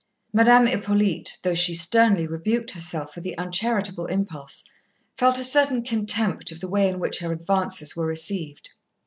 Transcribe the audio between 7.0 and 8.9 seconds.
her advances were received.